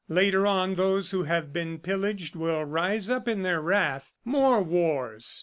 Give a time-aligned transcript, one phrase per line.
[0.09, 4.11] Later on, those who have been pillaged will rise up in their wrath.
[4.25, 5.39] More wars!